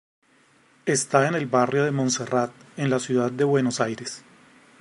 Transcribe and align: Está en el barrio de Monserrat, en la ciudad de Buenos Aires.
Está 0.87 1.27
en 1.27 1.35
el 1.35 1.45
barrio 1.45 1.83
de 1.83 1.91
Monserrat, 1.91 2.51
en 2.75 2.89
la 2.89 2.97
ciudad 2.97 3.31
de 3.31 3.43
Buenos 3.43 3.81
Aires. 3.81 4.23